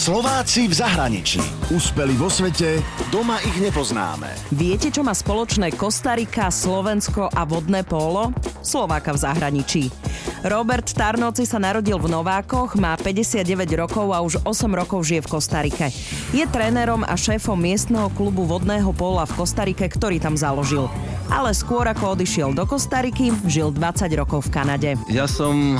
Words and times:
Slováci 0.00 0.64
v 0.64 0.80
zahraničí. 0.80 1.44
Úspeli 1.68 2.16
vo 2.16 2.32
svete, 2.32 2.80
doma 3.12 3.36
ich 3.44 3.60
nepoznáme. 3.60 4.32
Viete, 4.48 4.88
čo 4.88 5.04
má 5.04 5.12
spoločné 5.12 5.76
Kostarika, 5.76 6.48
Slovensko 6.48 7.28
a 7.28 7.44
vodné 7.44 7.84
pólo? 7.84 8.32
Slováka 8.64 9.12
v 9.12 9.20
zahraničí. 9.20 9.92
Robert 10.40 10.88
Tarnoci 10.88 11.44
sa 11.44 11.60
narodil 11.60 12.00
v 12.00 12.16
Novákoch, 12.16 12.80
má 12.80 12.96
59 12.96 13.44
rokov 13.76 14.08
a 14.16 14.24
už 14.24 14.40
8 14.40 14.72
rokov 14.72 15.04
žije 15.04 15.20
v 15.20 15.36
Kostarike. 15.36 15.92
Je 16.32 16.48
trénerom 16.48 17.04
a 17.04 17.12
šéfom 17.12 17.60
miestneho 17.60 18.08
klubu 18.16 18.48
vodného 18.48 18.96
póla 18.96 19.28
v 19.28 19.36
Kostarike, 19.36 19.84
ktorý 19.84 20.16
tam 20.16 20.32
založil. 20.32 20.88
Ale 21.28 21.52
skôr 21.52 21.84
ako 21.84 22.16
odišiel 22.16 22.56
do 22.56 22.64
Kostariky, 22.64 23.36
žil 23.44 23.68
20 23.68 24.08
rokov 24.16 24.48
v 24.48 24.52
Kanade. 24.56 24.90
Ja 25.12 25.28
som 25.28 25.76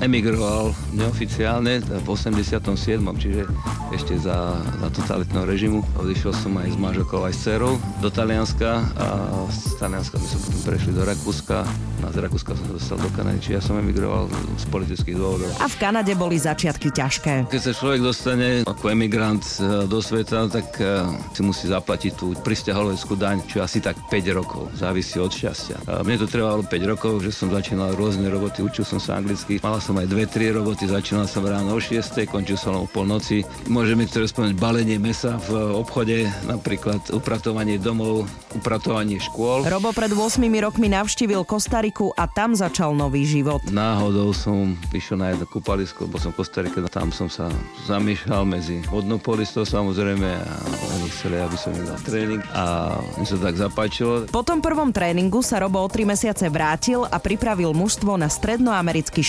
emigroval 0.00 0.72
neoficiálne 0.96 1.84
v 1.84 2.06
87. 2.08 3.00
čiže 3.20 3.44
ešte 3.92 4.14
za, 4.16 4.56
za 4.80 4.88
totalitného 4.90 5.44
režimu. 5.44 5.78
Odišiel 6.00 6.32
som 6.32 6.56
aj 6.56 6.72
s 6.72 6.78
manželkou, 6.78 7.20
aj 7.24 7.34
s 7.36 7.40
dcerou 7.44 7.76
do 8.00 8.08
Talianska 8.08 8.84
a 8.96 9.06
z 9.48 9.76
Talianska 9.80 10.16
my 10.20 10.26
sme 10.26 10.40
potom 10.44 10.60
prešli 10.64 10.92
do 10.94 11.02
Rakúska. 11.04 11.58
A 12.00 12.08
z 12.08 12.16
Rakúska 12.16 12.56
som 12.56 12.66
dostal 12.72 12.96
do 12.96 13.12
Kanady, 13.12 13.44
čiže 13.44 13.54
ja 13.60 13.62
som 13.62 13.76
emigroval 13.76 14.30
z 14.56 14.64
politických 14.72 15.16
dôvodov. 15.20 15.52
A 15.60 15.68
v 15.68 15.76
Kanade 15.76 16.16
boli 16.16 16.40
začiatky 16.40 16.88
ťažké. 16.88 17.52
Keď 17.52 17.60
sa 17.60 17.72
človek 17.76 18.00
dostane 18.00 18.64
ako 18.64 18.88
emigrant 18.88 19.44
e, 19.60 19.84
do 19.84 20.00
sveta, 20.00 20.48
tak 20.48 20.80
e, 20.80 21.04
si 21.36 21.44
musí 21.44 21.68
zaplatiť 21.68 22.12
tú 22.16 22.32
pristahovaleckú 22.40 23.14
daň, 23.20 23.44
čo 23.44 23.60
asi 23.60 23.84
tak 23.84 24.00
5 24.08 24.32
rokov. 24.32 24.72
Závisí 24.80 25.20
od 25.20 25.28
šťastia. 25.28 25.76
A 25.90 26.00
mne 26.00 26.24
to 26.24 26.26
trvalo 26.30 26.64
5 26.64 26.72
rokov, 26.88 27.20
že 27.20 27.36
som 27.36 27.52
začínal 27.52 27.92
rôzne 27.92 28.32
roboty, 28.32 28.64
učil 28.64 28.88
som 28.88 28.96
sa 28.96 29.20
anglicky, 29.20 29.60
mala 29.60 29.76
som 29.76 29.89
aj 29.96 30.06
2-3 30.12 30.58
roboty, 30.60 30.84
začínal 30.86 31.26
som 31.26 31.42
ráno 31.42 31.74
o 31.74 31.80
6, 31.80 32.26
končil 32.28 32.60
som 32.60 32.84
o 32.84 32.86
polnoci. 32.86 33.42
Môžeme 33.66 34.06
ktoré 34.06 34.28
spomenúť 34.28 34.56
balenie 34.58 34.98
mesa 35.00 35.40
v 35.48 35.74
obchode, 35.74 36.28
napríklad 36.46 37.00
upratovanie 37.10 37.80
domov, 37.80 38.28
upratovanie 38.54 39.18
škôl. 39.22 39.64
Robo 39.66 39.90
pred 39.90 40.12
8 40.12 40.42
rokmi 40.60 40.92
navštívil 40.92 41.42
Kostariku 41.48 42.12
a 42.14 42.28
tam 42.28 42.52
začal 42.52 42.92
nový 42.92 43.24
život. 43.24 43.62
Náhodou 43.70 44.34
som 44.34 44.76
išiel 44.90 45.22
na 45.22 45.32
jedno 45.32 45.46
kúpalisko, 45.46 46.10
bo 46.10 46.18
som 46.18 46.34
v 46.34 46.42
Kostarike, 46.42 46.82
tam 46.90 47.14
som 47.14 47.30
sa 47.30 47.46
zamiešal 47.86 48.42
medzi 48.42 48.82
vodnopolistov 48.90 49.64
samozrejme 49.64 50.26
a 50.26 50.54
oni 50.98 51.08
chceli, 51.14 51.38
aby 51.38 51.56
som 51.56 51.70
im 51.70 51.86
dal 51.86 52.00
tréning 52.02 52.42
a 52.50 52.98
mi 53.14 53.24
sa 53.24 53.38
tak 53.38 53.54
zapáčilo. 53.54 54.26
Po 54.28 54.42
tom 54.42 54.58
prvom 54.58 54.90
tréningu 54.90 55.40
sa 55.40 55.62
Robo 55.62 55.80
o 55.80 55.88
3 55.88 56.02
mesiace 56.04 56.50
vrátil 56.50 57.06
a 57.06 57.16
pripravil 57.22 57.70
mužstvo 57.70 58.18
na 58.18 58.26
strednoamerický 58.26 59.22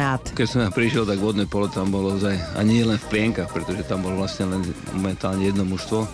šampionát. 0.00 0.22
Keď 0.32 0.46
som 0.48 0.60
ja 0.64 0.70
prišiel, 0.72 1.04
tak 1.04 1.18
vodné 1.20 1.44
pole 1.44 1.68
tam 1.68 1.92
bolo 1.92 2.16
ozaj, 2.16 2.36
a 2.56 2.60
nie 2.64 2.82
len 2.82 2.96
v 2.96 3.06
plienkach, 3.12 3.52
pretože 3.52 3.84
tam 3.84 4.00
bolo 4.00 4.24
vlastne 4.24 4.48
len 4.48 4.60
momentálne 4.96 5.44
jedno 5.44 5.64
mužstvo 5.68 5.98
a, 6.00 6.08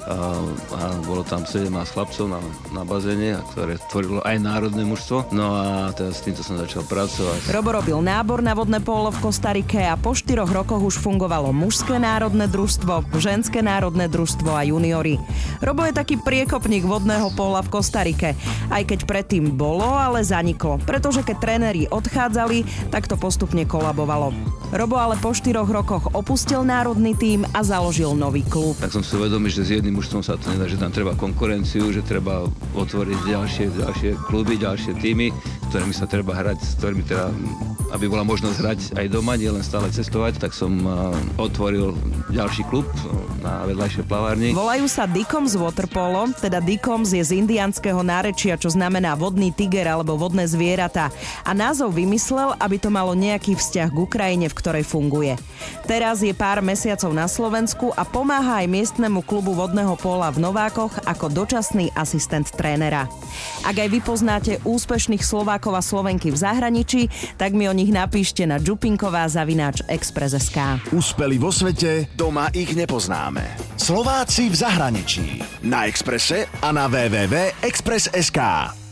a 0.74 0.82
bolo 1.06 1.22
tam 1.22 1.46
17 1.46 1.70
chlapcov 1.70 2.26
na, 2.26 2.40
na 2.74 2.82
bazéne, 2.82 3.38
ktoré 3.54 3.78
tvorilo 3.90 4.20
aj 4.26 4.36
národné 4.42 4.82
mužstvo. 4.82 5.30
No 5.30 5.54
a 5.54 5.94
teraz 5.94 6.18
s 6.20 6.24
týmto 6.26 6.42
som 6.42 6.58
začal 6.58 6.82
pracovať. 6.86 7.54
Robo 7.54 7.70
robil 7.76 7.98
nábor 8.02 8.42
na 8.42 8.56
vodné 8.56 8.82
polo 8.82 9.14
v 9.14 9.22
Kostarike 9.22 9.86
a 9.86 9.94
po 9.94 10.16
štyroch 10.16 10.50
rokoch 10.50 10.82
už 10.82 10.98
fungovalo 10.98 11.54
mužské 11.54 11.96
národné 12.00 12.50
družstvo, 12.50 13.06
ženské 13.16 13.62
národné 13.62 14.10
družstvo 14.10 14.50
a 14.50 14.66
juniory. 14.66 15.20
Robo 15.62 15.86
je 15.86 15.94
taký 15.94 16.18
priekopník 16.18 16.84
vodného 16.84 17.30
pola 17.34 17.62
v 17.62 17.72
Kostarike, 17.72 18.34
aj 18.72 18.82
keď 18.88 19.00
predtým 19.06 19.54
bolo, 19.54 19.86
ale 19.86 20.24
zaniklo, 20.24 20.80
pretože 20.82 21.22
keď 21.22 21.36
tréneri 21.38 21.82
odchádzali, 21.88 22.90
tak 22.90 23.08
to 23.10 23.16
postupne 23.18 23.62
kolabovalo. 23.76 24.32
Robo 24.72 24.98
ale 24.98 25.14
po 25.22 25.30
štyroch 25.30 25.70
rokoch 25.70 26.10
opustil 26.10 26.66
národný 26.66 27.14
tím 27.14 27.46
a 27.54 27.62
založil 27.62 28.18
nový 28.18 28.42
klub. 28.42 28.74
Tak 28.82 28.90
som 28.90 29.04
si 29.04 29.14
uvedomil, 29.14 29.52
že 29.52 29.62
s 29.62 29.70
jedným 29.78 30.00
mužstvom 30.02 30.26
sa 30.26 30.34
to 30.34 30.50
nedá, 30.50 30.66
že 30.66 30.80
tam 30.80 30.90
treba 30.90 31.14
konkurenciu, 31.14 31.94
že 31.94 32.02
treba 32.02 32.48
otvoriť 32.74 33.18
ďalšie, 33.30 33.66
ďalšie 33.78 34.10
kluby, 34.26 34.58
ďalšie 34.58 34.98
týmy, 34.98 35.30
ktorými 35.68 35.94
sa 35.94 36.06
treba 36.06 36.32
hrať, 36.32 36.58
s 36.62 36.72
ktorými 36.78 37.02
teda 37.04 37.30
aby 37.94 38.10
bola 38.10 38.26
možnosť 38.26 38.58
hrať 38.58 38.80
aj 38.98 39.06
doma, 39.14 39.38
nie 39.38 39.46
len 39.46 39.62
stále 39.62 39.86
cestovať, 39.90 40.42
tak 40.42 40.50
som 40.50 40.74
otvoril 41.38 41.94
ďalší 42.34 42.66
klub 42.66 42.86
na 43.40 43.62
vedľajšej 43.62 44.04
plavárni. 44.10 44.50
Volajú 44.50 44.90
sa 44.90 45.06
Dikoms 45.06 45.54
Waterpolo, 45.54 46.34
teda 46.34 46.58
Dikoms 46.58 47.14
je 47.14 47.22
z 47.22 47.38
indianského 47.38 48.02
nárečia, 48.02 48.58
čo 48.58 48.74
znamená 48.74 49.14
vodný 49.14 49.54
tiger 49.54 49.86
alebo 49.86 50.18
vodné 50.18 50.50
zvieratá. 50.50 51.14
A 51.46 51.54
názov 51.54 51.94
vymyslel, 51.94 52.58
aby 52.58 52.76
to 52.76 52.90
malo 52.90 53.14
nejaký 53.14 53.54
vzťah 53.54 53.88
k 53.94 53.98
Ukrajine, 54.02 54.46
v 54.50 54.58
ktorej 54.58 54.84
funguje. 54.84 55.38
Teraz 55.86 56.26
je 56.26 56.34
pár 56.34 56.58
mesiacov 56.66 57.14
na 57.14 57.30
Slovensku 57.30 57.94
a 57.94 58.02
pomáha 58.02 58.66
aj 58.66 58.70
miestnemu 58.70 59.22
klubu 59.22 59.54
vodného 59.54 59.94
pola 59.94 60.34
v 60.34 60.42
Novákoch 60.42 61.06
ako 61.06 61.30
dočasný 61.30 61.94
asistent 61.94 62.50
trénera. 62.50 63.06
Ak 63.62 63.78
aj 63.78 63.88
vy 63.88 64.02
poznáte 64.02 64.58
úspešných 64.66 65.22
Slovákov 65.22 65.55
a 65.58 65.82
Slovenky 65.82 66.30
v 66.30 66.38
zahraničí, 66.38 67.02
tak 67.36 67.52
mi 67.52 67.66
o 67.66 67.74
nich 67.74 67.90
napíšte 67.90 68.46
na 68.46 68.62
Čupinková 68.62 69.26
zavináč 69.26 69.82
Express.sk. 69.90 70.86
Úspeli 70.92 71.36
vo 71.36 71.50
svete, 71.50 72.12
doma 72.14 72.48
ich 72.54 72.76
nepoznáme. 72.76 73.76
Slováci 73.80 74.48
v 74.48 74.56
zahraničí. 74.56 75.26
Na 75.66 75.90
Exprese 75.90 76.46
a 76.62 76.70
na 76.70 76.86
www.express.sk. 76.86 78.85